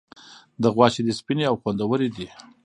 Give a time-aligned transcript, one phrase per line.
[0.61, 2.27] د غوا شیدې سپینې او خوندورې دي.